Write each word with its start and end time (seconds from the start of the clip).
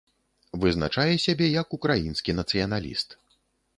Вызначае 0.63 1.13
сябе 1.27 1.51
як 1.61 1.75
украінскі 1.79 2.35
нацыяналіст. 2.41 3.09